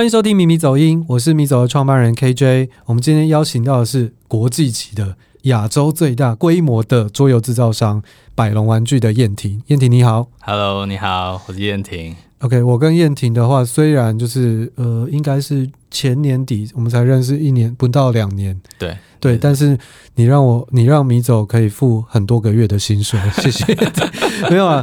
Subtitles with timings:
[0.00, 2.70] 欢迎收听《米米走音》，我是米走的创办人 KJ。
[2.86, 8.02] 我们今天邀请到的是国际级的亚洲最大规模的桌游制造商
[8.34, 9.62] 百龙玩具的燕婷。
[9.66, 12.16] 燕婷你好，Hello，你好，我是燕婷。
[12.40, 19.78] OK，我跟燕婷的话，虽然就是呃，应该是前年底我们才认识一年不到两年，对对，但是
[20.14, 23.76] 你让我你让米走可以付很多个月的薪水，谢谢。
[24.48, 24.82] 没有啊，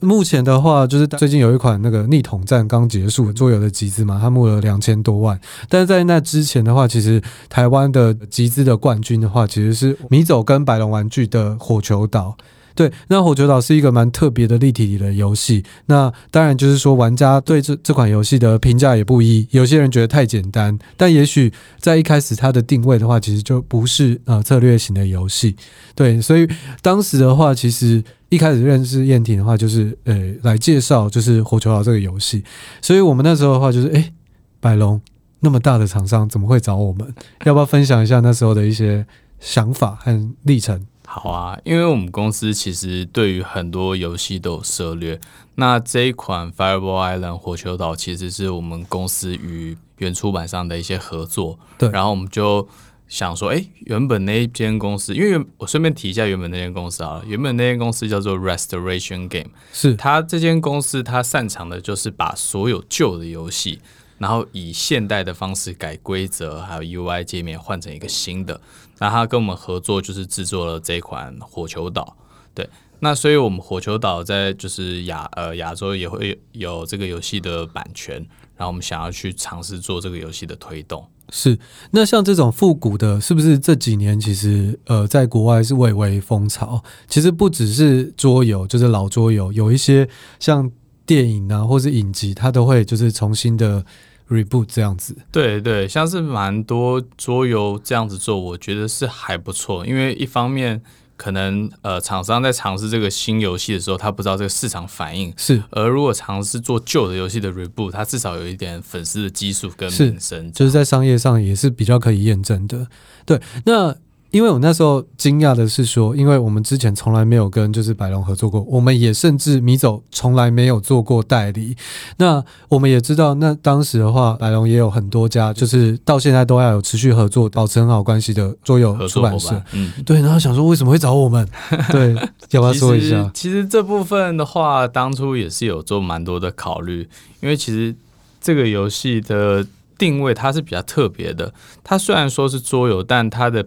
[0.00, 5.40] 目前的话就是最近有一款那个逆统战刚结束桌游的集资嘛，他募了两千多万，
[5.70, 12.36] 但是在那之前的话，其实台湾的集资的冠军的话，其实是米走跟白龙玩具的火球岛。
[12.80, 15.62] 对，那火球岛是一个蛮特别的立体的游戏。
[15.84, 19.46] 那当然就是说，玩家对这这款游戏的评价也不一。
[19.50, 25.54] 有些人觉得太简单，但也许在一开始它的定位的话，其实就不是呃策略型的游戏。
[25.94, 26.48] 对，所以
[26.80, 32.42] 当时的话，其实一开始认识燕婷的话，就是呃来介绍就是火球岛这个游戏。
[32.80, 34.10] 所以我们那时候的话，就是哎，
[34.58, 34.98] 百龙
[35.40, 37.14] 那么大的厂商怎么会找我们？
[37.44, 39.04] 要不要分享一下那时候的一些
[39.38, 40.86] 想法和历程？
[41.12, 45.20] 好啊，因为我们公司其实对于很多游戏都有涉猎。
[45.56, 51.58] 那这一款 Fireball Island 火球岛其实是我们公司与原出版商的一些合作。
[51.76, 52.68] 对，然后我们就
[53.08, 63.80] 想说，哎，原本那一间公司，因为我顺便提一下原本那间公司啊，原本那间公司叫做 Restoration Game，是它这间公司它擅长的就是把所有旧的游戏。
[64.18, 68.60] 然后以现代的方式改规则，还有 UI 界面换成一个新的。
[69.00, 72.16] 那他跟我们合作，就是制作了这一款火球岛。
[72.54, 78.16] 对，那所以我们火球岛在就是亚呃亚洲也会有这个游戏的版权。
[78.56, 81.02] 然后我们想要去尝试做这个游戏的推动。
[81.30, 81.58] 是，
[81.92, 86.84] 那像这种复古的，是不是这几年其实呃在国外是蔚为风潮？
[87.08, 90.06] 其实不只是桌游，就是老桌游，有一些
[90.38, 90.70] 像
[91.06, 93.82] 电影啊，或是影集，它都会就是重新的。
[94.30, 99.84] Reboot 这样子，对对，像是蛮多桌游这样子做，我觉得是还不错。
[99.84, 100.80] 因为一方面，
[101.16, 112.86] 可能呃厂商在尝试这个新游戏的时候，他不知道这个市场反应是；而如果尝试做旧的游戏的 reboot，他至少有一点粉丝的基数跟名声，就是在商业上也是比较可以验证的。
[113.26, 113.96] 对，那。
[114.30, 121.76] 因为我那时候惊讶的是说，因为我们之前从来没有跟就是百龙合作过，我们也甚至米走从来没有做过代理。
[122.18, 129.60] 那我们也知道，那当时的话，百龙也有很多家，就是到现在都要有持续合作、保持很好关系的桌游出版社。
[129.72, 130.20] 嗯，对。
[130.20, 131.48] 然后想说，为什么会找我们？
[131.90, 132.14] 对，
[132.50, 133.28] 要不要说一下？
[133.34, 137.08] 其实这部分的话，当初也是有做蛮多的考虑，
[137.40, 137.94] 因为其实
[138.40, 139.66] 这个游戏的
[139.98, 141.52] 定位它是比较特别的。
[141.82, 143.66] 它虽然说是桌游，但它的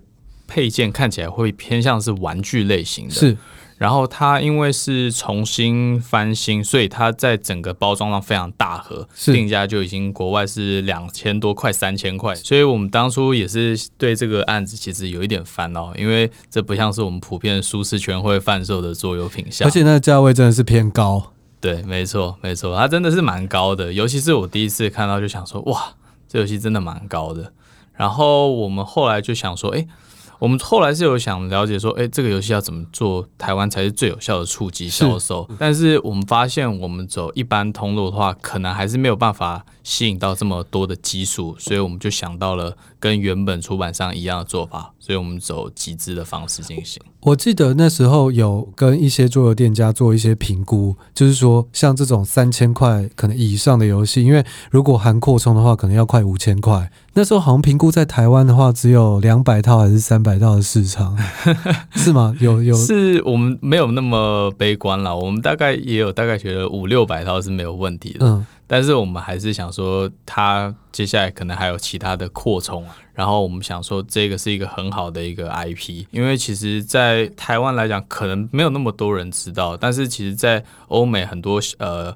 [0.53, 3.35] 配件看起来会偏向是玩具类型的，是。
[3.79, 12.35] 然后它因为是重新翻新，所以它在整个包装上非常大盒，定价就已经国外是两千多块、三千块。
[12.35, 21.33] 所以我们当初也是对这个案子其实有一点烦恼，因为这不像是我们普遍舒适圈会贩售的桌游品相，而且那个价位真的是偏高。
[21.59, 23.91] 对，没错，没错，它真的是蛮高的。
[23.91, 25.95] 尤其是我第一次看到，就想说，哇，
[26.29, 27.51] 这游戏真的蛮高的。
[27.95, 29.87] 然后我们后来就想说，哎。
[30.39, 35.47] 我们后来是有想了解说，哎，这个游戏要怎么做，台湾才是最有效的触及销售。
[35.57, 47.01] 但是我们发现，我们走一般通路的话，可能还是没有办法吸引到这么多的基数，所以我们就想到了跟原本出版商一样的做法，所以我们走集资的方式进行。
[47.21, 56.91] 我记得那时候有跟一些桌游店家做一些评估，就是说像这种三千块可能以上的游戏，因为如果含扩充的话，可能要快五千块。
[57.15, 61.15] 那时候好像评估在台湾的话，只有两百套还是三百套的市场，
[61.95, 62.35] 是吗？
[62.39, 68.25] 有有，是我们没有那么悲观了，我们大概也有大概觉得五六百套是没有问题的。
[68.25, 72.83] 嗯，但是我们还是想说，它接下来可能还有其他的扩充，
[73.13, 82.11] 然后我们想说，这个是一个很好的一个 IP，因为其实，在台湾来讲，可能没有那么多人知道，但是其实，在欧美很多呃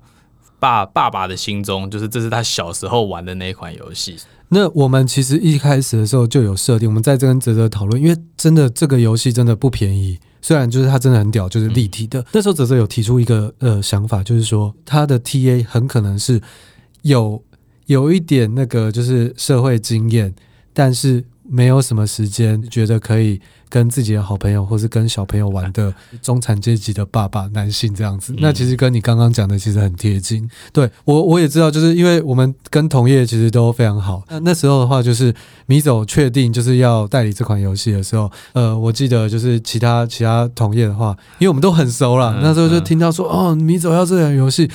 [0.58, 4.18] 爸爸爸的心中，就是这是他小时候玩的那一款游戏。
[4.50, 10.18] 那我们其实一开始的时候就有设定，我们在这跟泽泽讨论，因为真的这个游戏真的不便宜，
[10.48, 12.22] 虽然就是他真的很屌，就是立体的。
[12.22, 16.42] 嗯、那时候泽泽有提出一个呃想法，就是说他的 TA 很可能是
[17.02, 17.44] 有
[17.88, 20.34] 有一点那个就是社会经验，
[20.72, 23.42] 但是没有什么时间，觉得可以。
[23.70, 30.50] 跟自己的好朋友，或是跟小朋友玩的 中产阶级的爸爸，男性这样子，那其实跟你刚刚讲的其实很贴近。
[30.72, 34.24] 对，我我也知道，就是因为我们跟同业其实都非常好。
[34.30, 35.34] 那那时候的话，就是
[35.66, 44.70] 米总确定就是要代理这款游戏的时候，呃，我记得就是其他其他同业的话，因为我们都很熟了，那时候就听到说哦，米总要这款游戏。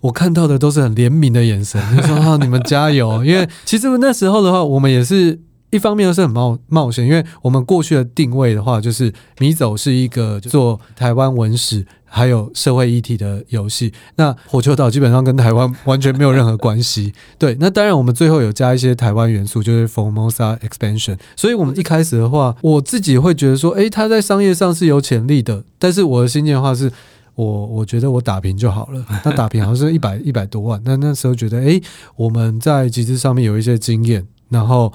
[0.00, 3.24] 我看到的都是很怜悯的眼神，就说啊，你们加油！
[3.24, 5.40] 因为其实那时候的话，我们也是
[5.74, 13.92] 一方面是很冒冒险，因为我们过去的定位的话，就是迷走是一个做台湾文史还有社会议题的游戏。
[14.14, 17.12] 那火球岛基本上跟台湾完全没有任何关系。
[17.36, 21.18] 对，那当然我们最后有加一些台湾元素，就是 Formosa Expansion。
[21.34, 25.64] 所以我们一开始的话，我自己会觉得说，诶，它在商业上是有潜力的。
[25.80, 26.92] 但是我的心念的话是。
[27.36, 31.82] 我我觉得我打平就好了， 那打平好像是一百一百多万，那那时候觉得，诶，
[32.14, 34.92] 我们在集资上面有一些经验，然后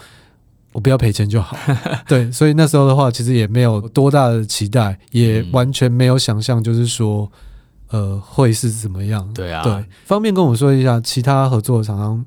[0.80, 1.58] 我不要赔钱就好，
[2.08, 7.30] 对，所以那时候的话，其实也没有多大的期待，也完全没有想象，就是说，
[7.90, 9.30] 呃，会是怎么样？
[9.34, 12.26] 对啊，对，方便跟我说一下其他合作的厂商。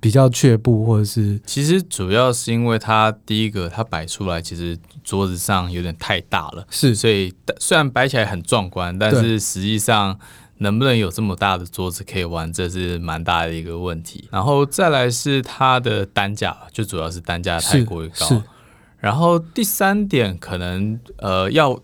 [0.00, 10.18] 比较却步，或者是其实主要是因为它第一个，它摆出来其实桌子上有点太大了，是，所以虽然摆起来很壮观，但是实际上
[10.62, 14.26] 能不能有这么大的桌子可以玩，这是蛮大的一个问题。
[14.32, 18.42] 然后再来是它的单价，就主要是单价太过于高。
[18.98, 21.78] 然后第三点可能呃要。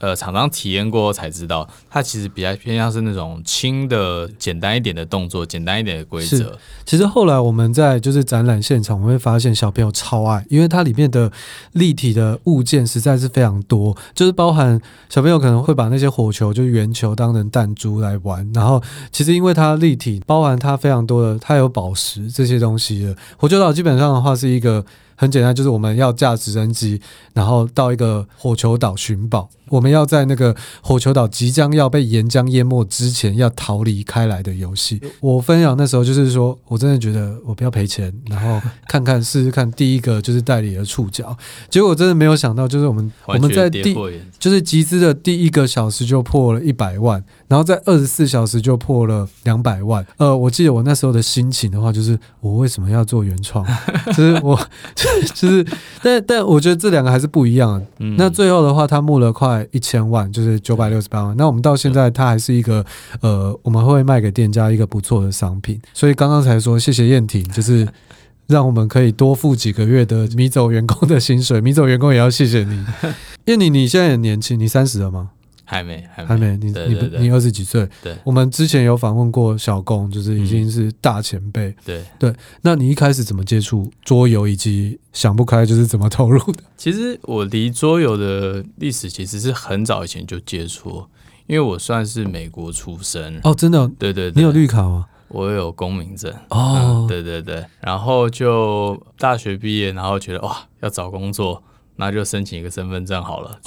[0.00, 6.58] 呃，厂商体验过才知道，它其实比较偏向是那种轻的、简单一点的动作，简单一点的规则。
[6.86, 11.30] 其实后来我们在就是展览现场，我们会发现小朋友超爱，因为它里面的
[11.72, 14.80] 立体的物件实在是非常多，就是包含
[15.10, 18.50] 小朋友可能会把那些火球，就是圆球当成弹珠来玩。
[18.54, 18.82] 然后
[19.12, 23.14] 其实因为它立体，包含它非常多的，它有宝石这些东西的。
[23.36, 24.82] 火球岛基本上的话是一个。
[25.20, 26.98] 很简单，就是我们要驾直升机，
[27.34, 29.50] 然后到一个火球岛寻宝。
[29.68, 35.00] 我们要在那个火球岛即将要被岩浆淹没之前，要逃离开来的游戏。
[35.20, 39.70] 我分享那时候就是说，我真的觉得我不要赔钱，然后看看试试看。
[39.72, 41.36] 第一个就是代理的触角，
[41.68, 43.94] 结果真的没有想到，就是我们我们在第
[44.40, 50.04] 就是集资的第一个小时就破了一百万，然后在二十四小时就破了两百万。
[50.16, 53.64] 呃，我记得我那时候的心情的话，就是我为什么要做原创？
[54.08, 54.58] 就是我。
[55.34, 55.66] 就是，
[56.02, 57.80] 但但我觉得这两个还是不一样
[58.16, 61.36] 那最后的话，他募了快一千万，就是九百六十八万。
[61.36, 62.84] 那我们到现在，它还是一个
[63.20, 65.80] 呃，我们会卖给店家一个不错的商品。
[65.92, 67.86] 所以刚刚才说谢谢燕婷，就是
[68.46, 71.60] 让我们可以多付几个月的米走员工的薪水。
[71.60, 72.84] 米走员工也要谢谢你，
[73.46, 75.30] 燕婷，你现在很年轻，你三十了吗？
[75.70, 77.88] 还没，还没，还没你你你二十几岁？
[78.02, 81.72] 对，我们之前有访问过小工，就是已经是大前辈。
[81.84, 86.64] 对对，那你一开始怎么接触桌游，以及想不开就是怎么投入的？
[86.76, 91.04] 其实我离桌游的历史其实是很早以前就接触，
[91.46, 93.88] 因为我算是美国出生哦，真的？
[93.96, 95.06] 对对对，你有绿卡吗？
[95.28, 101.62] 我有公民证哦、嗯，对对对，然后就大学毕业，然后觉得哇，要找工作。
[101.96, 103.60] 那就申请一个身份证好了。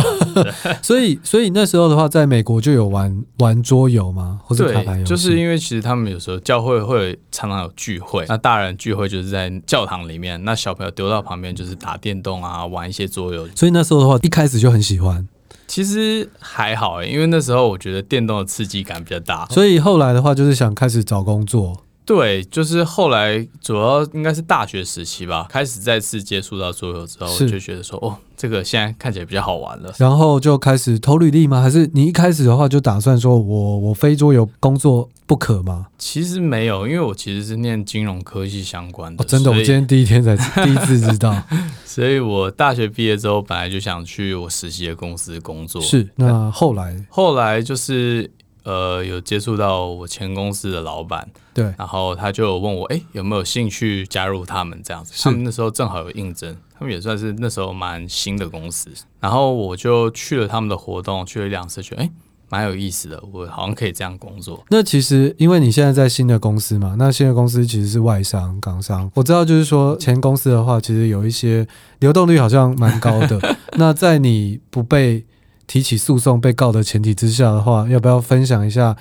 [0.82, 4.40] 所以，所以那时候的话，在美国就有玩玩桌游吗？
[4.44, 5.10] 或者卡牌游戏？
[5.10, 13.48] 就是因为其实他们有时候教会会常常有聚会，那大人聚会就是在教堂里面，那小朋友丢到旁边就是打电动啊，玩一些桌游。
[13.56, 15.28] 所以那时候的话，一开始就很喜欢。
[15.66, 19.48] 其实还好欸，因为那时候我觉得电动的刺激感比较大。
[19.50, 21.83] 所以后来的话，就是想开始找工作。
[22.06, 29.94] 对，就是后来主要应该是大学时期吧，开始再次接触到桌游之后，就觉得说，哦，这个现在看起来比较好玩了。
[29.98, 31.62] 然后就开始投履历吗？
[31.62, 35.88] 还是你一开始的话就打算说我我非桌游工作不可吗？
[35.98, 39.24] 其实没有，因为我其实是念金融科技相关的。
[39.24, 40.36] 哦，真的，我今天第一天才
[40.66, 41.42] 第一次知道。
[41.86, 45.82] 所以我大学毕业之后，本来就想去我实习的公司工作。
[45.82, 48.30] 是，那后来后来就是。
[48.64, 55.14] 呃，有接触到我前公司的老板，对，然后他就问我，哎，有没有兴趣加入他们这样子？
[55.22, 58.90] 他们那时候正好有应征，他们也算是那时候蛮新的公司，
[59.20, 62.10] 然后我就去了他们的活动，去了两次，觉得哎，
[62.50, 64.64] 蛮有意思的，我好像可以这样工作。
[64.70, 71.68] 那其实因为你现在在新的公司嘛，那新的公司其实是外商、港商，我知道就是说前公司的话，其实有一些
[72.00, 73.40] 流动率好像蛮高的。
[73.76, 75.26] 那在你不被
[75.68, 78.96] 提起诉讼被告的前提之下的话，要不要分享一下？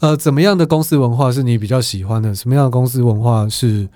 [0.00, 2.34] 呃，怎么样的公司文化是你比较喜欢的？
[2.34, 3.88] 什么样的公司文化是？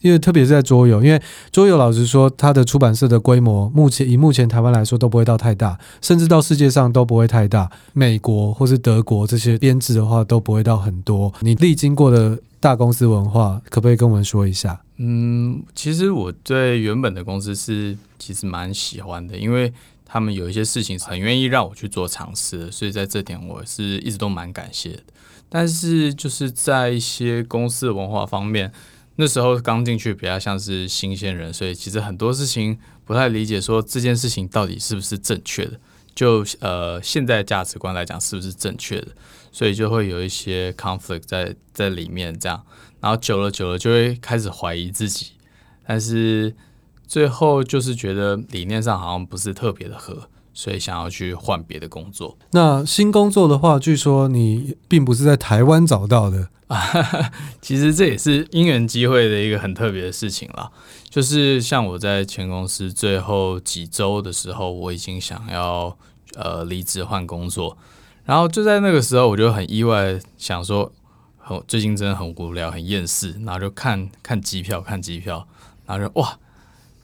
[0.00, 7.70] 因为特别是在桌游，因为桌游老实说，它的出版社的规模，目前以目前台湾来说都不会到太大，甚至到世界上都不会太大。
[7.92, 11.32] 美国或是德国这些编制的话都不会到很多。
[11.38, 14.80] 你历经过的大公司文化，可不可以跟我们说一下？
[14.96, 19.72] 嗯，其实我对原本的公司是其实蛮喜欢的，因为。
[20.12, 25.02] 他们有一些事情很愿意让我去做尝试，所以在这点我是一直都蛮感谢的。
[25.48, 28.70] 但是就是在一些公司文化方面，
[29.16, 35.80] 那时候刚进去比较像是新鲜人，所以其实很多事情不太理解，说这件事情到底是不是正确的。
[36.14, 39.08] 就呃现在价值观来讲是不是正确的，
[39.50, 42.62] 所以就会有一些 conflict 在在里面这样，
[43.00, 45.28] 然后久了久了就会开始怀疑自己，
[45.86, 46.54] 但是
[47.12, 50.28] 最后就是觉得理念上好像不是特别的合。
[50.54, 52.36] 所以想要去换别的工作。
[52.50, 56.78] 那新工作的话，据说你并不是在台湾找到的啊。
[57.62, 60.70] 其实这也是因缘机会的一个很特别的事情啦。
[61.08, 65.96] 就是像我在前公司最后几周的时候，我已经想要
[66.34, 67.78] 呃离职换工作，
[68.26, 70.92] 然后就在那个时候，我就很意外想说，
[71.38, 75.48] 很最近真的很无聊，很厌世，然后就看看机票，看机票，
[75.86, 76.38] 然后就哇，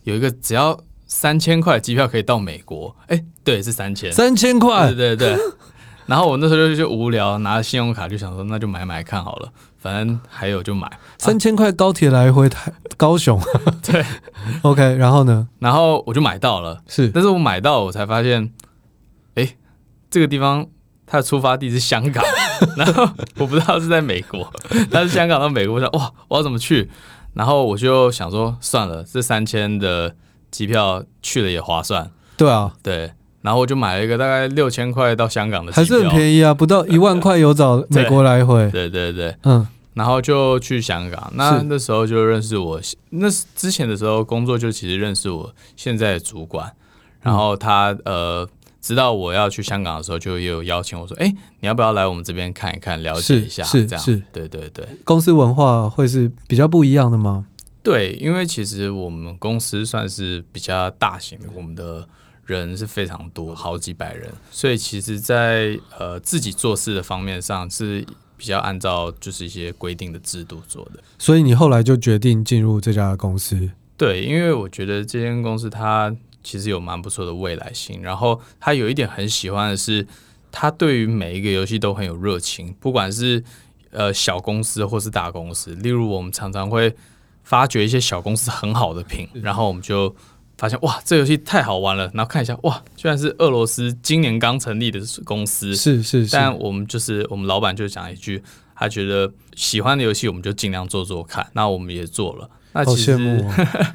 [0.05, 0.79] 有一个只要。
[1.11, 5.39] 三千块机票可以到美国，哎、欸，对，是三千，三千块，对对对。
[6.05, 10.87] 然后我那时候就就无聊，拿着信用卡就想说，那就买买看好了，反正还有就买。
[11.17, 13.41] 三千块高铁来回台高雄，
[13.83, 14.05] 对
[14.61, 14.97] ，OK。
[14.97, 15.49] 然后呢？
[15.61, 17.09] 然后我就买到了，是。
[17.09, 18.53] 但是我买到我才发现，
[19.37, 19.57] 哎、欸，
[20.11, 20.67] 这个地方
[21.07, 22.23] 它的出发地是香港，
[22.77, 24.53] 然后我不知道是在美国，
[24.91, 26.91] 但是香港到美国，我想哇，我要怎么去？
[27.35, 30.15] 然后我就想说，算了，这三千的。
[30.51, 42.81] 机票去了也划算，对啊，对，然后我就买了一个大概六千块到香港的机票，还是很便宜啊，不到一万块有找美国来回，对对对，嗯，然后就去香港，那那时候就认识我，
[43.11, 46.73] 那之前的时候工作就其实认识我现在的主管，
[47.21, 48.49] 然后他呃
[48.81, 51.29] 知道我要去香港的时候，就也有邀请我说，哎，
[51.61, 57.47] 你要不要来我们这边看一看，了解一下，是这样，是，对对对，公司文化会是比较不一样的吗？
[57.83, 62.07] 对，因为其实我们公司算是比较大型的，我们的
[62.45, 68.05] 人是非常多，好几百人，所以其实在，在呃自己做事的方面上是
[68.37, 71.03] 比较按照就是一些规定的制度做的。
[71.19, 73.71] 所以你后来就决定进入这家公司？
[73.97, 76.15] 对，因为我觉得这间公司它
[76.49, 80.07] 其实有蛮不错的未来性，然后他有一点很喜欢的是，
[80.51, 83.43] 他对于每一个游戏都很有热情，不管是
[83.91, 86.95] 呃小公司或是大公司，例如我们常常会。
[87.45, 90.15] 发掘一些小公司很好的品，然后我们就
[90.59, 92.05] 发现哇，这游戏太好玩了。
[92.13, 96.31] 然后看一下哇，居然是俄罗斯今年刚成立的公司，是是是。
[96.31, 98.43] 但我们就是我们老板就讲一句，
[98.77, 101.49] 他觉得喜欢的游戏我们就尽量做做看。
[101.55, 102.51] 那我们也做了。
[102.75, 103.55] 那其实，好羡慕哦、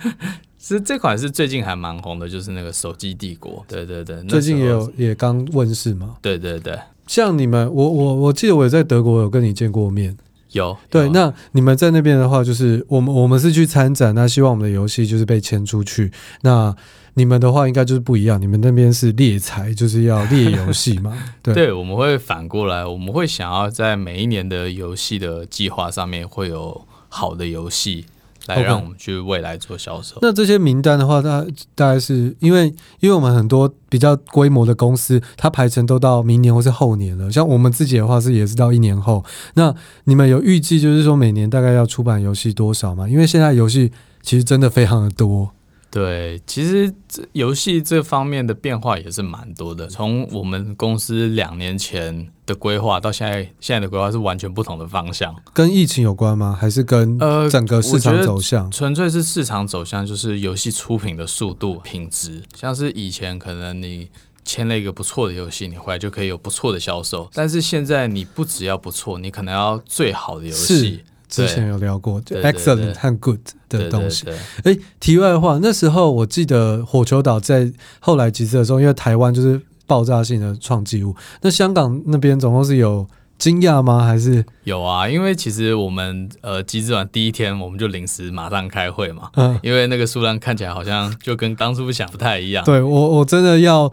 [0.64, 3.52] 其实这款是最近还蛮红的，就是那个《手机帝国》。
[3.68, 6.16] 对对对，最近也有也刚问世嘛。
[6.22, 10.16] 对对对，像你们，我我我记得我也在德国有跟你见过面。
[10.54, 16.10] 有，有对，那你们在那边的话，就是我们我们是去参展，那希望我们的游戏就是被签出去。
[16.44, 16.74] 那
[17.16, 21.14] 你们的话应该就是不一样，你们那边是猎才，就是要猎游戏嘛？
[21.44, 28.06] 对，对，我们会反过来，我们会想要在每一年的游戏的计划上面会有好的游戏。
[28.48, 30.18] 来让我们去未来做销售。
[30.22, 31.46] 那这些名单的话，大
[31.76, 32.68] 大概是因为，
[33.00, 37.32] 因为我们很多比较规模的公司，它排程都到明年或是后年了。
[37.32, 39.24] 像我们自己的话，是也是到一年后。
[39.54, 39.74] 那
[40.06, 43.08] 你们有预计，就是说每年大概要出版游戏多少吗？
[43.08, 45.52] 因为现在游戏其实真的非常的多。
[45.94, 49.86] 对，其实这游戏这方面的变化也是蛮多的。
[49.86, 55.36] 从我们公司两年前的规划到现在，现在的规划是完全不同的方向。
[55.54, 56.58] 跟疫情有关吗？
[56.60, 58.72] 还是跟呃整个市场走向？
[58.72, 62.42] 纯粹是市场走向，就是游戏出品的速度、品质。
[62.56, 64.10] 像是以前可能你
[64.44, 67.30] 签了一个不错的游戏，你回来就可以有不错的销售。
[67.36, 71.04] 但是现在你不只要不错，你可能要最好的游戏。
[71.34, 74.28] 之前有聊过，就 excellent 和 good 的东西。
[74.64, 81.16] 哎，题外话，那时候我记得火球岛在后来集资的时候，因为台湾就是爆炸性的创纪录。
[81.42, 83.08] 那香港那边总共是有
[83.40, 84.06] 惊讶吗？
[84.06, 85.10] 还是有啊？
[85.10, 89.30] 因为其实我们呃集资完第一天，我们就临时马上开会嘛。
[89.34, 92.64] 嗯，因为那个数量看起来好像就跟当初想不太一样。
[92.64, 93.92] 对我，我真的要。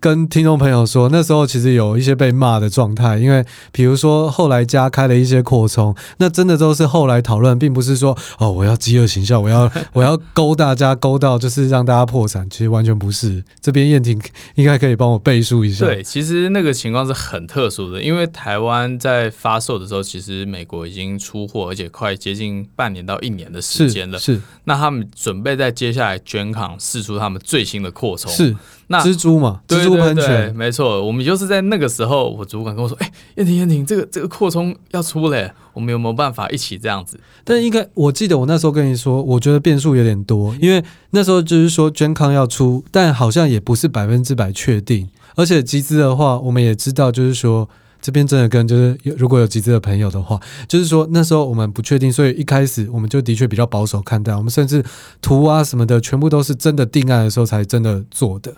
[0.00, 13.42] 跟听众朋友说，那时候其实有一些被骂的状态，因为比如说后来加开了一些扩充，那真的都是后来讨论，并不是说哦，我要饥饿行销，我要 我要勾大家勾到就是让大家破产，其实完全不是。
[13.60, 14.20] 这边燕婷
[14.56, 15.86] 应该可以帮我背书一下。
[15.86, 24.18] 对，其实那个情况是很特殊的，因为台湾在发售的时候，其实美国已经出货，而且快接近半年到一年的时间了。
[24.18, 28.30] 是，是那他们准备在接下来 GenCon 释出他们最新的扩充。
[28.30, 28.56] 是。
[28.88, 31.04] 那蜘蛛嘛，对蜘蛛喷泉，没错。
[31.04, 45.08] 我们就是在那个时候，我主管跟我说：“哎、欸，彦廷，彦廷，这个这个扩充要出嘞，我们有没有办法一起这样子？”但应该，我记得我那时候跟你说，我觉得变数有点多，因为那时候就是说 GenCon 要出，但好像也不是百分之百确定。
[45.34, 47.68] 而且集资的话，我们也知道，就是说。
[48.04, 50.36] 这边真的跟就是有如果有集资的朋友的话，
[50.66, 54.84] 就是说那时候我们不确定，所以一开始我们就的确比较保守看待，我们甚至
[55.20, 58.56] 图啊什么的全部都是真的定案的时候才真的做的。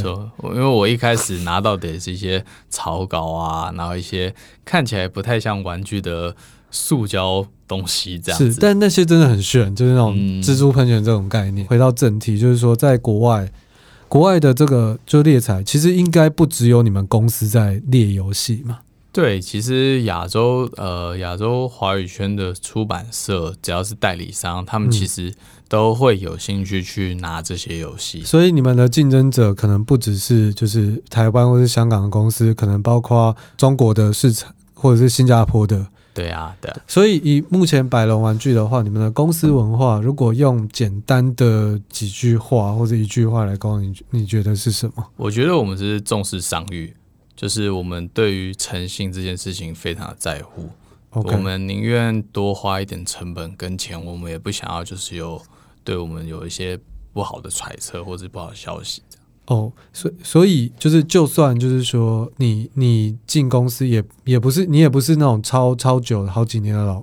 [0.00, 6.34] 错，因为我一开始拿到的也是一些草稿啊，然后一些看起来不太像玩具的
[6.70, 8.52] 塑胶东西这样子。
[8.52, 11.66] 是，但那些真的很炫，就是那种蜘蛛喷泉这种概念。
[11.66, 13.50] 嗯、回到正题，就是说在国外，
[14.08, 18.80] 国外的这个就猎才，其实应该不只有你们公司在猎游戏嘛。
[19.12, 25.34] 对，其实亚洲呃亚洲华语圈的出版社，只要是代理商，他们其实
[25.70, 28.24] 都会有兴趣去拿这些游戏。
[28.24, 35.86] 所以你们的竞争者可能不只是就是台湾或是香港的公司，可能包括中国的市场或者是新加坡的。
[36.12, 36.80] 对啊，对啊。
[36.88, 45.06] 所以以目前百龙玩具的话，你们的公司文化，如果用简单的几句话或者一句话来告诉你，你觉得是什么？
[45.16, 46.92] 我觉得我们是重视商誉。
[47.36, 50.68] 就是我们对于诚信这件事情非常的在乎.
[51.12, 55.40] 我们宁愿多花一点成本跟钱，我们也不想要就是有
[55.84, 56.78] 对我们有一些
[57.12, 59.02] 不好的揣测或者不好的消息。
[59.46, 67.02] 哦，oh, 所以所以就是就算就是说你你进公司也也不是你也不是那种超超久好几年的老。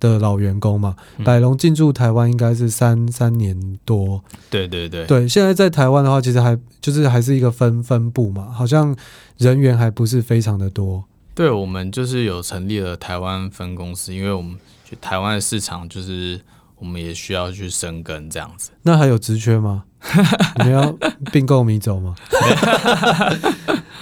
[0.00, 0.94] 的老员工嘛，
[1.24, 4.22] 百龙进驻台湾应该是三三年多。
[4.48, 8.96] 对对对，对，现在在台湾的话，其实还就是还是一个分分部嘛，好像
[9.38, 11.02] 人员还不是非常的多。
[11.34, 16.40] 对，我们就是有成立了台湾分公司，因为我们去台湾的市场就是
[16.78, 18.70] 我们也需要去生根这样子。
[18.82, 19.84] 那还有职缺吗？
[20.58, 20.96] 你们要
[21.32, 22.14] 并购迷走吗？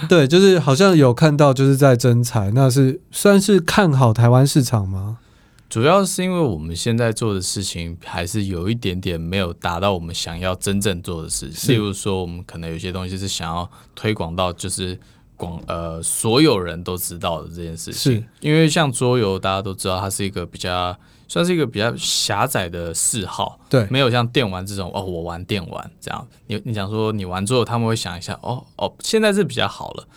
[0.07, 5.17] 对，就是好像有看到就是在征才，那是算是看好台湾市场吗？
[5.69, 11.55] 主要是因为我们现在做的事情还是有一点点没有达到我们想要真正做的事情。
[11.55, 14.97] 是例如说，我们可能有些东西是想要推广到就是
[15.35, 18.13] 广呃所有人都知道的这件事情。
[18.13, 26.27] 是因为像桌游，大家都知道它是一个比较算是一个比较狭窄的嗜好，对，没有像电玩这种哦，我玩电玩这样。
[26.47, 30.07] 你你想说你玩之后，他们会想一下哦哦，现在是比较好了。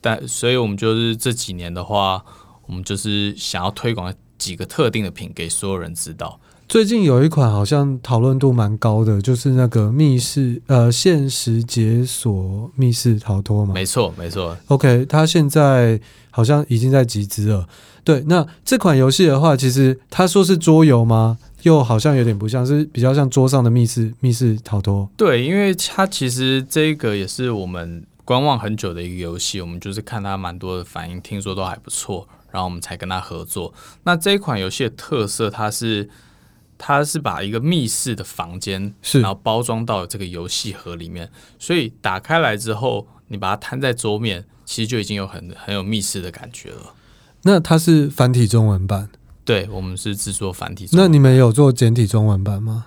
[0.00, 2.24] 但所以我们就是这几年的话，
[2.66, 4.14] 我们就是想要推广。
[4.36, 6.38] 几个特定的品给所有人知道。
[6.74, 13.72] 最近有一款好像讨论度蛮高的，就是那个密室呃现实解锁密室逃脱嘛。
[13.72, 14.56] 没错，没错。
[14.66, 16.00] OK，它现在
[16.32, 17.68] 好像已经在集资了。
[18.02, 21.38] 对，那这款游戏的话，其实他说是桌游吗？
[21.62, 25.08] 又好像有点不像，是比较像桌上的密室密室逃脱。
[25.16, 32.26] 对，因为它其实这个也是我们观望很久的一个游戏，我们就是看它蛮多的反应，听说都还不错。
[32.50, 33.72] 然后我们才跟他合作。
[34.02, 36.08] 那这一款游戏的特色，它是
[36.76, 46.94] 它是把一个密室的房间，是然后包装到这个游戏盒里面，所以打开来之后，你把它摊在桌面，其实就已经有很很有密室的感觉了。
[47.42, 49.10] 那它是繁体中文版？
[49.44, 51.04] 对，我们是制作繁体中文。
[51.04, 52.86] 那你们有做简体中文版吗？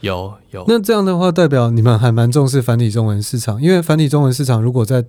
[0.00, 0.64] 有有。
[0.68, 5.04] 那这样的话，代表你们还蛮重视繁体中文市场，因为繁体中文市场如果在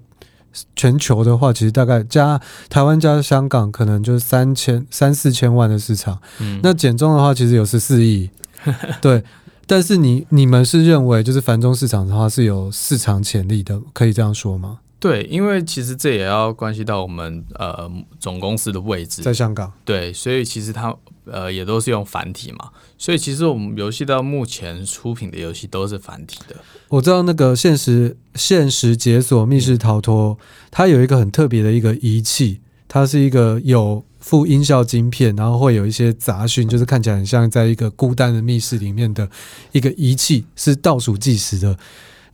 [0.76, 6.20] 全球的话，其实大概加台湾加香港，可能就是三千三四千万的市场。
[6.40, 8.30] 嗯，那简中的话，其实有十四亿。
[9.02, 9.24] 对，
[9.66, 14.80] 但是你你们是认为，就是繁中市场的话是有市场潜力的，可以这样说吗？
[15.00, 17.88] 对，因为其实这也要关系到我们呃
[18.20, 19.72] 总公司的位置在香港。
[19.86, 26.56] 对，所以其实它呃也都是用繁体嘛，所以其实我们游戏到目前出品的游戏都是繁体的。
[26.88, 30.38] 我知道那个现实现实解锁密室逃脱，嗯、
[30.72, 39.30] 它有一个很特别的一个仪器，它是一个有附音效晶片，然后会有一些杂讯，就是看起来很像在一个孤单的密室里面的
[39.74, 41.78] 一个仪器，是倒数计时的。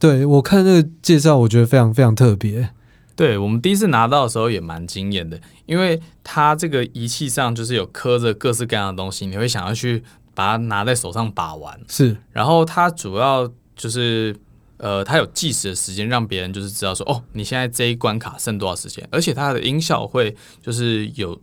[0.04, 2.72] 对，我看这个介绍，我觉得非常非常特别。
[3.16, 10.04] 对，我们第一次拿到的时候也蛮惊艳的，因为它这个仪器上就是有刻着各式各样的东西，你会想要去
[10.36, 11.80] 把它拿在手上把玩。
[11.88, 14.36] 是，然后它主要就是
[14.76, 21.39] 呃，它有计时的时间，让别人就是知道说，哦，你现在这一关卡剩多少时间，而且它的音效会就是有。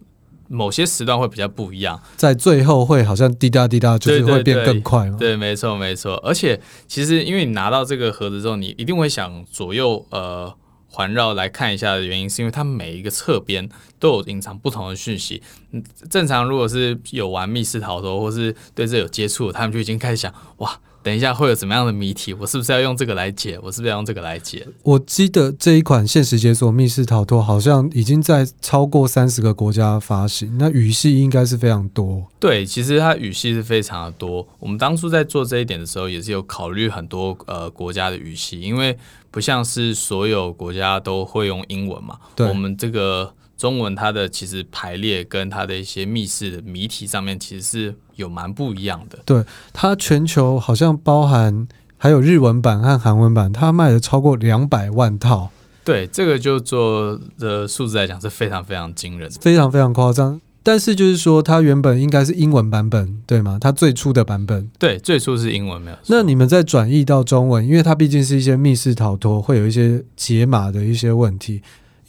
[0.52, 5.16] 某些时段会比较不一样，在最后会好像滴答滴答，就是会变更快嘛。
[5.16, 6.16] 对，没错，没错。
[6.24, 10.52] 而且其实因为你拿到这个盒子之后，你一定会想左右呃
[10.88, 13.68] 环绕来看一下的原因，是因为它每一个侧边
[14.00, 15.40] 都有隐藏不同的讯息。
[15.70, 20.80] 嗯，正常如果是有玩密室逃脱或是对这有接触，他们就已经开始想哇。
[21.02, 22.34] 等一下会有怎么样的谜题？
[22.34, 23.58] 我是不是要用这个来解？
[23.62, 24.66] 我是不是要用这个来解？
[24.82, 32.24] 我记得这一款限时解锁密室逃脱好像已经在超过三十个国家发行，那语系应该是非常多。
[32.38, 34.46] 对，其实它语系是非常的多。
[34.58, 38.96] 我们当初在做这一点的时候，也是有考虑很多呃国家的语系，因为
[39.30, 42.18] 不像是所有国家都会用英文嘛。
[42.36, 43.32] 对，我们这个。
[43.60, 49.18] 中文它的其实排列跟它的一些密室的谜题上面其实是有蛮不一样的。
[49.26, 51.68] 对，它全球好像包含
[51.98, 55.50] 还有日文版和韩文版，它卖了超过两百万套。
[55.84, 60.40] 对，这个就做的数字来讲是非常非常惊人，非常非常夸张。
[60.62, 63.58] 但是就是说，它原本应该是英文版本，对吗？
[63.60, 65.96] 它最初的版本，对，最初是英文没有。
[66.06, 71.60] 那你们在转译到中文，因为它毕竟是一些密室逃脱，会有一些解码的一些问题。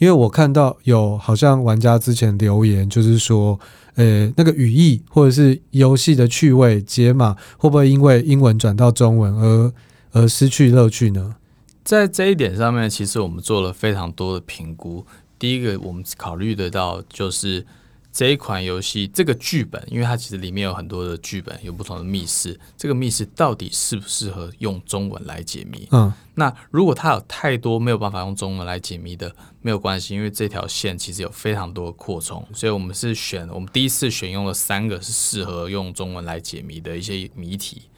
[0.02, 3.60] 因为我看到有好像玩家之前留言，就是说，
[3.94, 9.72] 呃，那个语义或者是游戏的趣味解码，会不会因为英文转到中文而
[10.10, 11.36] 而失去乐趣呢？
[11.84, 15.06] 在这一点上面，其实我们做了非常多的评估。
[15.38, 17.64] 第一个，我们考虑得到就是。
[18.12, 22.58] 这一款游戏，这个剧本，因为它其实里面有很多的剧本，有不同的密室。
[22.76, 25.88] 这个密室到底适不适合用中文来解谜？
[25.92, 37.88] 嗯，那如果它有太多没有办法用中文来解谜的，没有关系，因为这条线其实有非常多的扩充，所以我们是选，我们第一次选用了三个是适合用中文来解谜的一些谜题。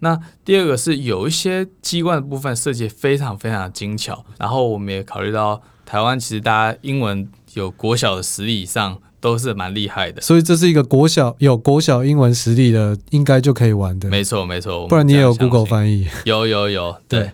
[0.00, 9.00] 那第二个是有一些机关的部分设计非常非常的精巧，然后我们也考虑到台湾其实大家英文有国小的实力以上。
[9.22, 14.08] 都是蛮厉害的，所以这是一个国小有国小英文实力的，应该就可以玩的。
[14.10, 16.08] 没错，没错，不然你也有 Google 翻译。
[16.24, 17.30] 有有有，对，对，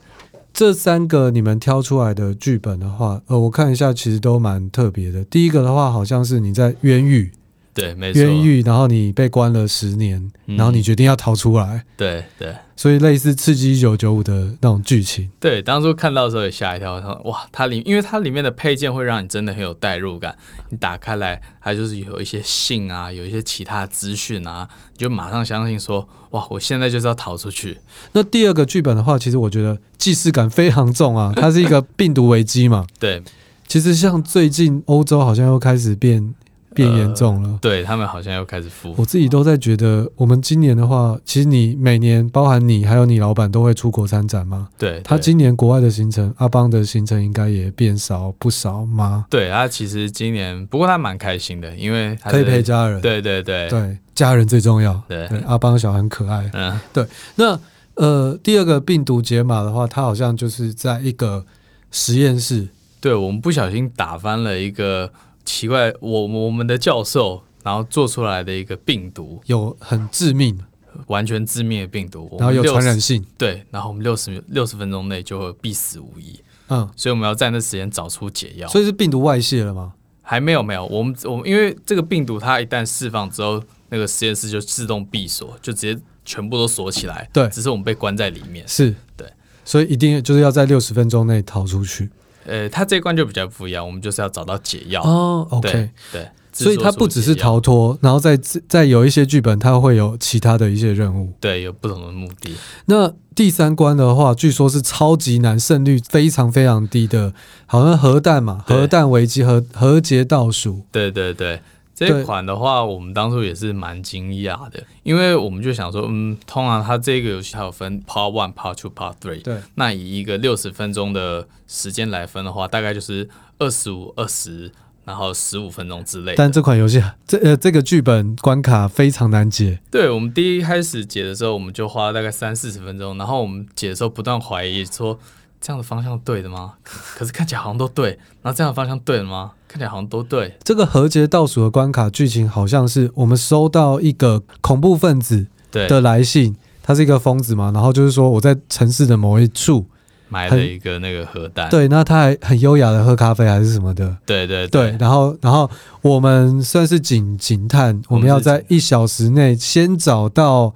[0.52, 5.24] 这三个你们挑出来的剧本的话，呃，我看一下，其实都蛮特别的。
[5.24, 7.32] 第一个的话，好像是你在冤狱。
[7.78, 8.22] 对，没错。
[8.22, 11.84] 冤狱，然后你被关了十年，嗯，然后你决定要逃出来。
[11.96, 15.30] 对对，所以类似《刺激一九九五》的那种剧情。
[15.40, 20.36] 对，当初看到的时候也吓一跳，说哇，它里因为它里面的配件会让你真的很有代入感。
[20.70, 27.78] 你打开来，它就是有一些信啊，有一些其他资讯啊，你就马上相信说哇，我现在就是要逃出去。
[28.12, 32.86] 那第二个剧本的话，其实我觉得既视感非常重啊， 它是一个病毒危机嘛。
[32.98, 33.22] 对，
[33.66, 36.34] 其实像最近欧洲好像又开始变。
[36.78, 38.94] 变严重了，呃、对他们好像又开始复。
[38.96, 44.68] 我自己都在觉得，我们今年的话，其实你每年，包含你还有你老板都会出国参展吗？
[44.78, 49.26] 对，他今年国外的行程，阿邦的行程应该也变少不少吗？
[49.28, 53.00] 对，他其实今年，不过他蛮开心的，因为他可以陪家人。
[53.00, 55.02] 对对对对，家人最重要。
[55.08, 56.48] 对，对阿邦小孩很可爱。
[56.52, 57.04] 嗯，对。
[57.34, 57.58] 那
[57.94, 61.44] 呃，第二个病毒解码的话，他好像就是在一个
[61.90, 62.68] 实验室，
[63.00, 65.10] 对我们不小心打翻了一个。
[65.48, 70.58] 奇怪，我我们的教授然后做出来的一个病毒有很致命，
[71.06, 78.68] 完全致命的病毒，然后有传染性，对，然后我们六十六十分钟内就会必死无疑，嗯，所以我们要在那时间找出解药。
[78.68, 79.94] 所以是病毒外泄了吗？
[80.20, 88.94] 还没有，没有，我们我们因为这个病毒它一旦释放之后，那个实验室就自动闭锁，就直接全部都锁起来，对，只是我们被关在里面，是。
[89.16, 89.26] 对，
[89.64, 92.10] 所以一定就是要在六十分钟内逃出去。
[92.48, 95.46] 呃，他这一关就比较不一样，我们就是要找到解药哦。
[95.50, 98.36] OK，对，对，所以它不只是逃脱，然后在
[98.68, 102.54] 在有一些剧本，它会有其他的一些任务，对，有不同的目的。
[102.86, 107.32] 那第三关的话，据说是超级难，胜率非常非常低的，
[107.66, 111.60] 好像核弹嘛，核弹危机和核节倒数，对对对。
[112.06, 124.70] 这款的话，我们当初也是蛮惊讶的，因为我们就想说，嗯，通常它这个游戏它有分 Part One、Part Two、Part Three，对，那以一个六十分钟的时间来分的话，大概就是二十五、二十，
[125.04, 126.34] 然后十五分钟之类。
[126.36, 129.80] 但这款游戏，这呃，这个剧本关卡非常难解。
[129.90, 135.18] 对，我们第一开始解的时候，我们就花了大概三四十分钟，然后我们解的时候不断怀疑说。
[135.60, 136.74] 这样的方向对的吗？
[136.86, 138.10] 可是看起来好像都对。
[138.42, 139.54] 然后这样的方向对了吗？
[139.68, 140.56] 看起来好像都对。
[140.64, 147.70] 这个核节倒数的关卡剧情好像是我们收到一个恐怖分子的来信，他是一个疯子嘛。
[147.72, 149.84] 然后就是说我在城市的某一处
[150.28, 151.68] 买了一个那个核弹。
[151.68, 154.16] 对，那他还很优雅的喝咖啡还是什么的。
[154.24, 154.92] 对对对。
[154.92, 155.70] 对，然后然后
[156.02, 160.74] 我们算是警警探，我们要在一小时内先找到，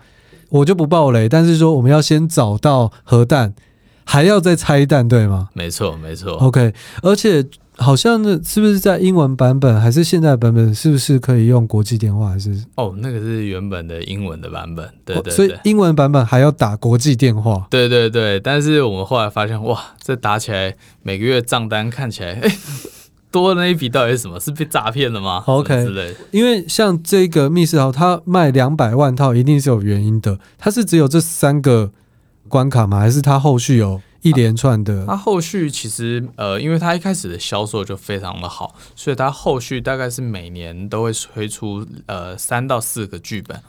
[0.50, 3.54] 我就不爆雷，但是说我们要先找到核弹。
[4.04, 5.48] 还要再拆弹，对吗？
[5.54, 6.32] 没错，没错。
[6.32, 7.42] OK，而且
[7.82, 10.74] 好像那是不是在英文版本还是现在版本？
[10.74, 12.30] 是不是可以用国际电话？
[12.30, 15.32] 还是哦，那个是原本的英文的版本，对对对。
[15.34, 17.66] 所以英文版本还要打国际电话？
[17.68, 18.38] 对对对。
[18.40, 22.56] 但是我们后来发现，哇，这打起来每个月账单看起来，哎，
[23.30, 24.38] 多的那一笔到底是什么？
[24.40, 26.14] 是被诈骗了吗？OK。
[26.30, 30.38] 因为像这个密室逃，它卖两百万套，一定是有原因的。
[30.56, 31.90] 它是只有这三个。
[32.48, 32.98] 关卡吗？
[32.98, 35.04] 还是它后续有一连串的？
[35.06, 43.60] 它后续其实呃，因为它一开始的销售就非常的好，所以它后续大概是每年都会推出呃三到四个剧本，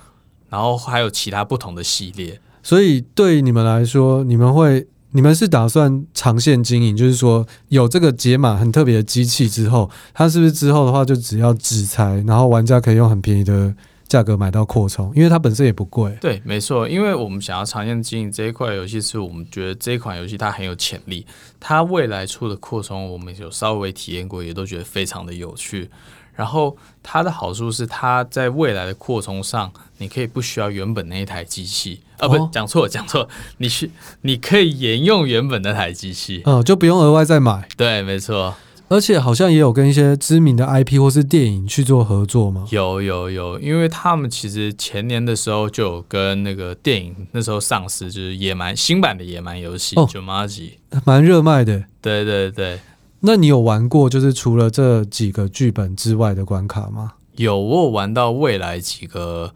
[0.50, 2.40] 然后还有其他不同的系列。
[2.62, 6.96] 所以对你们来说，你们会你们是打算长线经营？
[6.96, 13.74] 就是说有这个解码很特别的机器之后，它是不是之后的话就只要纸材，然后玩家可以用很便宜的
[14.14, 16.16] 价格买到扩充，因为它本身也不贵。
[16.22, 21.26] 对，没错，因为我们想要长线经营这一块游戏，是我们觉得这一款游戏它很有潜力，
[21.60, 25.90] 它未来出的扩充，我们有稍微体验过，也都觉得非常的有趣。
[26.36, 33.90] 然后它的好处是，它在未来的扩充上，你可以不需要原本那一台机器，啊，不，讲错，讲错，你去，
[34.22, 37.68] 你可以沿用原本那台机器，嗯，就不用额外再买。
[37.76, 38.54] 对，没错。
[38.90, 42.68] 而且好像也有跟一些知名的 IP 或是电影去做合作吗？
[42.70, 50.74] 有有有，因为他们其实前年的时候就有跟那个电影那时候上市，就是野蛮新版的野蛮游戏《Jumanji》，
[51.06, 51.86] 蛮热卖的。
[52.02, 52.80] 对对对。
[53.22, 57.14] 那你有玩过就是除了这几个剧本之外的关卡吗？
[57.38, 59.54] 有，我有玩到未来几个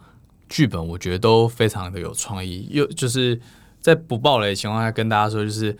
[0.49, 2.67] 剧本，我觉得都非常的有创意。
[2.71, 3.39] 又就是
[3.81, 5.77] 在不暴雷的情况下跟大家说，就是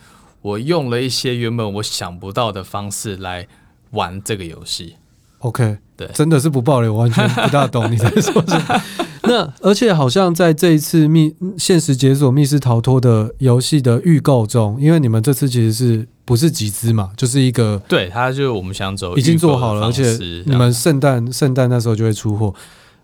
[0.48, 3.48] 我用了一些原本我想不到的方式来
[3.92, 4.96] 玩这个游戏。
[5.40, 8.82] OK，对，真的是不爆雷，我完全不大懂你在说什么。
[9.24, 16.08] 那而且好像在这一次密现实解锁密室逃脱的游戏的预告中，因为你们这次其实是。
[16.28, 20.04] 不是集资嘛，就是一个对，他就是我们想走已经做好了，而且
[20.46, 22.54] 你们圣诞圣诞那时候就会出货，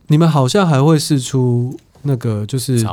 [0.08, 2.86] 你们好像还会试出那个就是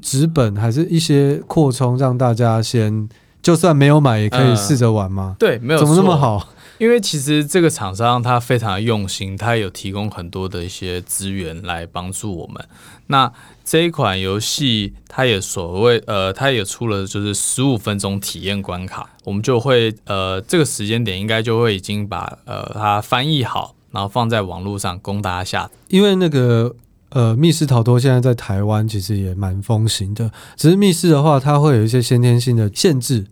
[0.00, 3.08] 纸本，还是一些扩充，让大家先
[3.42, 5.34] 就算没有买也可以试着玩吗？
[5.34, 5.38] 嗯？
[5.38, 6.48] 对，没有怎么那么好？
[6.78, 12.64] 因为其实这个厂商他非常的用心，他有提供很多的一些资源来帮助我们。
[13.08, 13.32] 那
[13.64, 25.70] 这一款游戏，它也所谓呃，它也出了就是十五分钟体验关卡，我们就会呃，这个时间点应该就会已经把呃它翻译好，然后放在网络上供大家下。
[25.88, 26.74] 因为那个
[27.10, 33.26] 呃密室逃脱现在在台湾其实也蛮风行的，只是密室的话，它会有一些先天性的限制，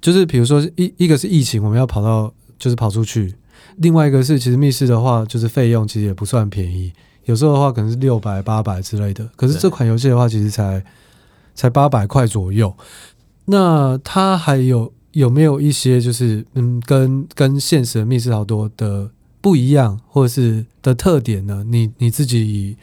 [0.00, 3.34] 就是比如说一一个是疫情，我们要跑到就是跑出去，
[3.76, 6.92] 另外一个是其实密室的话，就是费用其实也不算便宜。
[7.24, 10.84] 有时候的话可能是六百、八百之类的，可是这款游戏的话其实才
[11.54, 12.74] 才八百块左右。
[13.46, 19.10] 那它还有有没有一些就是嗯，跟跟现实的密室逃脱的
[19.44, 21.62] 不一样，或者是的特点呢？
[21.66, 22.76] 你你自己以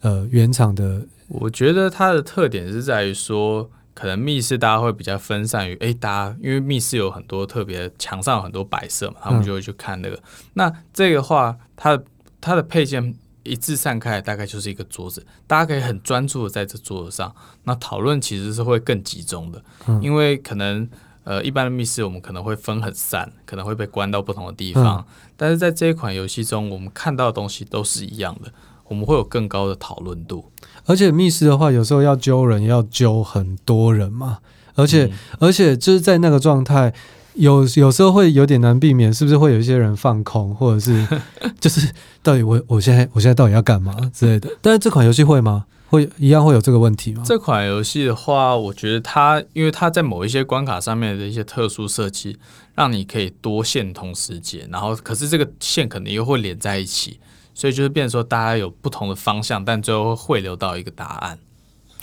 [0.00, 10.16] 呃原厂的，我觉得它的特点是在于说，可能密室大家会比较分散于哎，大家因为密室有很多特别墙上有很多摆设嘛，他们就会去看那个。
[10.16, 10.22] 嗯、
[10.54, 11.96] 那这个话，它
[12.40, 13.14] 它的配件。
[13.44, 17.34] 一致散开，大概就是一个桌子，大家可以很专注的在这桌子上。
[17.64, 20.88] 那讨论其实是会更集中的，嗯、因为可能
[21.24, 24.98] 呃一般的密室我们可能会分很散，可能会被关到不同的地方。
[24.98, 25.04] 嗯、
[25.36, 28.52] 但是在这一款游戏中，我们看到的东西都是一样的，
[28.88, 30.50] 我们会有更高的讨论度。
[30.86, 34.38] 而且密室的话，有时候要揪人，要揪很多人嘛，
[34.74, 36.92] 而且、嗯、而且就是在那个状态。
[37.34, 41.08] 有有时候会有点难避免，是不是会有一些人放空，或者是
[41.58, 41.90] 就是
[42.22, 44.50] 到底我我现在我现在到底要干嘛之类的？
[44.60, 45.64] 但是这款游戏会吗？
[45.92, 47.22] 会一样会有这个问题吗？
[47.26, 52.38] 这款游戏的话，我觉得它因为它在某一些关卡上面的一些特殊设计，
[52.74, 57.20] 让你可以多线同时解，然后可是这个线可能又会连在一起，
[57.52, 61.38] 所以就是变成说大家有不同的方向，但最后会汇流到一个答案。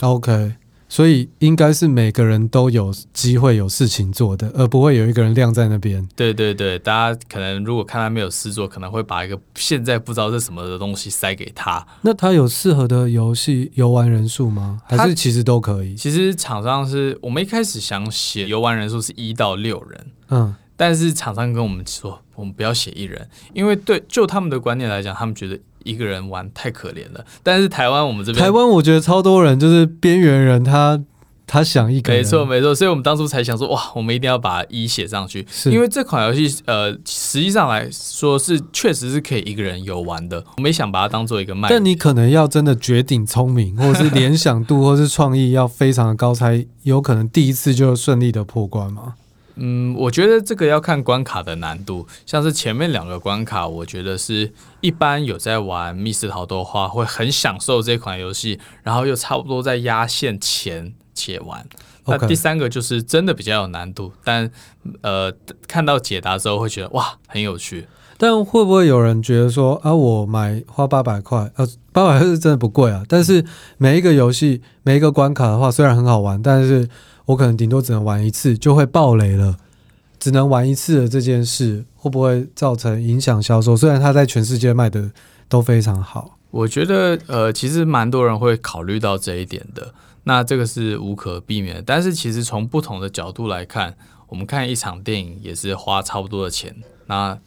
[0.02, 0.54] OK。
[0.89, 6.06] 所以应该是每个人都有机会有事情做的，而不会有一个人晾在那边。
[6.15, 11.86] 对对对，大家可能如果看他没有事做，可能会把一个现在不知道是什么的东西塞给他。
[12.02, 14.82] 那他有适合的游戏游玩人数吗？
[14.86, 15.95] 还是其实都可以？
[15.95, 25.60] 其实厂商是我们一开始想写游玩人数是一到六人，嗯，但是厂商跟我们说，我们不要写一人，因为对就他们的观念来讲，他们觉得。
[25.83, 35.71] 一个人玩太可怜了，但是台湾我们这边，台湾我觉得超多人就是边缘人他，他他想一个人，没错没错，所以我们当初才想说，哇，我们一定要把一写上去，是。
[35.71, 49.15] 因为这款游戏呃，实际上来说是确实是可以一个人游玩的，我没想把它当做一个卖，但你可能要真的绝顶聪明，或者是联想度，或是创意要非常的高，才有可能第一次就顺利的破关吗？
[49.62, 61.67] 嗯，我觉得这个要看关卡的难度，像是前面两个关卡，我觉得是一般有在玩密室逃脱的话，会很享受这款游戏，然后又差不多在压线前解完。
[62.06, 64.50] 那第三个就是真的比较有难度，但
[65.02, 65.34] 呃，
[65.67, 67.86] 看到解答之后会觉得哇，很有趣。
[68.17, 73.43] 但会不会有人觉得说啊，我买花八百块，呃，八百块是真的不贵啊，但是
[73.78, 76.88] 每一个游戏每一个关卡的话，虽然很好玩，但是。
[77.29, 79.55] 我可能顶多只能玩一次就会爆雷了，
[80.19, 83.77] 只能玩一次的这件事会不会造成影响销售？
[83.77, 85.11] 虽然它在全世界卖的
[85.47, 89.93] 都非常好，我觉得呃，其实蛮多人会考虑到这一点的。
[90.23, 93.95] 那这个是无可避免的，但是其实从不同的角度来看，
[94.27, 96.75] 我们看一场电影也是花差不多的钱。
[97.05, 97.37] 那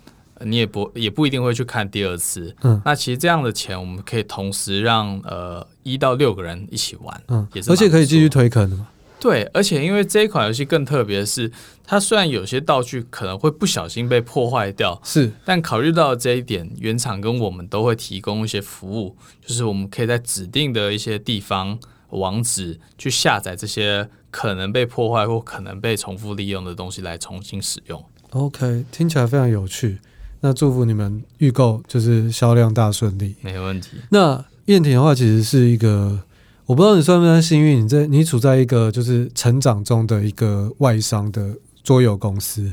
[0.45, 2.55] 你也不也不一定会去看第二次。
[2.63, 8.87] 嗯，那其实这样的钱，我们可以同时让呃一到六个人一起玩，嗯，也是，而且可以继续推坑的嘛。
[9.23, 11.49] 对，而且因为这一款游戏更特别的是，
[11.85, 21.79] 它虽然有些道具可能会不小心被破坏掉，是，但考虑到这一点，原厂跟我们都会提供一些服务，就是我们可以在指定的一些地方
[22.11, 28.05] 网址去下载这些可能被破坏或可能被重复利用的东西来重新使用。
[28.31, 30.01] OK，听起来非常有趣。
[30.41, 33.99] 那祝福你们预购就是销量大顺利，没问题。
[34.11, 36.25] 那燕婷的话，其实是一个。
[36.73, 41.55] 我不知道你算不算幸运，你在你处在一个就是成长中的一个外商的
[41.85, 42.73] 桌游公司，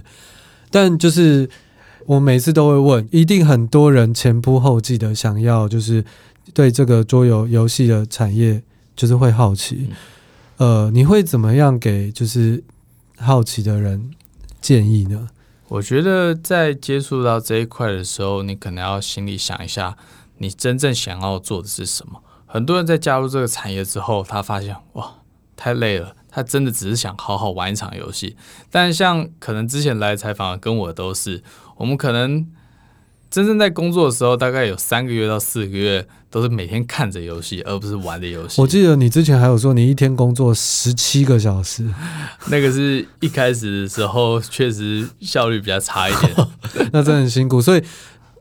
[0.71, 1.49] 但就是
[2.05, 6.01] 我每次都会问，一定很多人前仆后继的想要就是
[6.53, 8.63] 对这个桌游游戏的产业
[8.95, 9.89] 就是会好奇，
[10.55, 12.63] 呃，你会怎么样给就是
[13.17, 14.11] 好奇的人
[14.61, 15.27] 建议呢？
[15.67, 19.97] 我觉得在接触到这一块的时候，你可能要心里想一下，
[20.37, 22.21] 你真正想要做的是什么。
[22.51, 25.17] 很多人在加入这个产业之后，他发现哇，
[25.55, 26.15] 太累了。
[26.31, 28.35] 他真的只是想好好玩一场游戏。
[28.71, 31.43] 但像可能之前来采访的跟我都是，
[31.77, 32.47] 我们可能
[33.29, 38.59] 真正在工作的时候，大概有三个月到四个月都是每天看着游戏，而不是玩的游戏。
[38.59, 41.87] 我记得你之前还有说，你一天工作十七个小时，
[42.49, 46.33] 那个是一开始的时候确实效率比较差一点，
[46.93, 47.83] 那真的很辛苦，所以。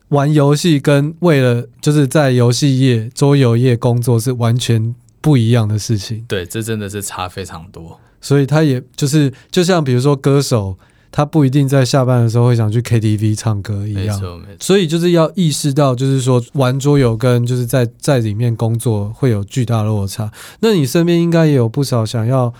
[0.08, 6.24] 玩游戏跟为了就是在游戏业、桌游业工作是完全不一样的事情。
[6.26, 8.00] 对，这真的是差非常多。
[8.20, 10.76] 所以他也就是就像比如说歌手，
[11.12, 14.16] 他不一定在下班的时候会想去 KTV 唱歌一样。
[14.16, 14.56] 没错，没错。
[14.60, 20.32] 所以就是要意识到，就是说玩桌游跟就是在在里面工作会有巨大的落差。
[20.60, 22.54] 那你身边应该也有不少想要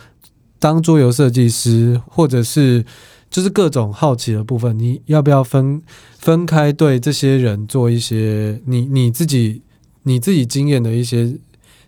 [0.59, 2.85] 当桌游设计师，或者是。
[3.31, 5.83] 就是各种好奇的部分，你要不要分
[6.19, 9.63] 分开对这些人做一些你你自己
[10.05, 11.37] 你自己经验的一些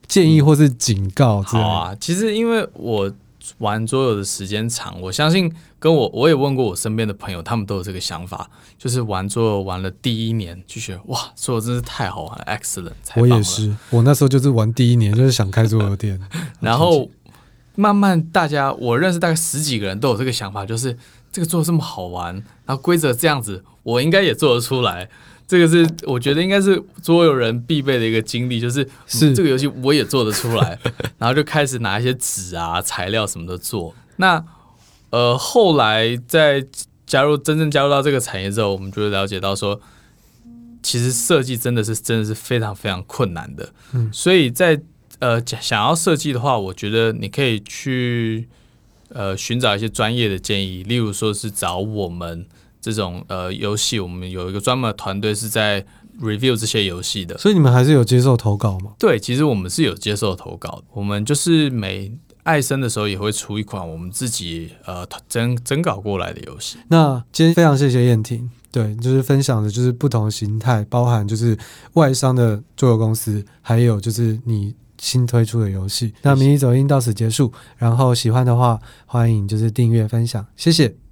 [0.06, 1.40] 建议或是警告？
[1.42, 3.10] 好啊，其实因为我
[3.58, 12.92] 玩桌游的时间长，我相信跟我我也问过我身边的朋友，他们都有这个想法，就是玩桌游玩了第一年就觉得哇，桌游真是太好玩了，excellent。
[13.16, 16.20] 我也是，我那时候就是玩第一年就是想开桌游店，
[16.60, 17.08] 然后
[17.76, 20.94] 慢慢大家我认识大概十几个人都有这个想法，就是。
[21.32, 22.34] 这个做的这么好玩，
[22.66, 25.08] 然后规则这样子，我应该也做得出来。
[25.46, 30.78] 这个是我觉得应该是所有人必备的一个经历，就是是这个游戏我也做得出来，
[31.18, 33.92] 然后就开始拿一些纸啊、材料什么的做。
[34.16, 34.44] 那
[35.10, 36.64] 呃，后来在
[37.04, 39.80] 加入真正加入到这个产业之后，我们就会了解到说，
[40.84, 43.72] 其实设计真的是真的是非常非常困难的。
[43.92, 44.80] 嗯，所以在
[45.18, 48.48] 呃想要设计的话，我觉得你可以去。
[49.12, 52.46] 呃，寻找一些专业的建议，例如说是找我们
[52.80, 55.84] 这种呃游戏，我们有一个专门的团队是在
[56.20, 57.36] review 这些游戏的。
[57.36, 58.92] 所以你们还是有接受投稿吗？
[58.98, 60.82] 对，其实我们是有接受投稿。
[60.92, 62.12] 我们就是每
[62.44, 66.78] 爱生的时候也会出一款我们自己呃征征稿过来的游戏。
[66.88, 71.58] 那今天非常谢谢燕婷，对，就是分享的就是不同形态，包含就是
[71.94, 74.74] 外商的桌游公司，还有就是你。
[75.00, 77.52] 新推出的游戏，那迷你走音到此结束。
[77.76, 81.09] 然后喜欢的话，欢迎就是订阅分享，谢谢。